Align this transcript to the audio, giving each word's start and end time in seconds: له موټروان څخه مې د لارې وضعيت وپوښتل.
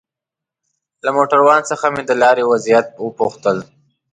له 1.05 1.09
موټروان 1.17 1.61
څخه 1.71 1.85
مې 1.93 2.03
د 2.05 2.11
لارې 2.21 2.43
وضعيت 2.51 2.87
وپوښتل. 3.05 3.57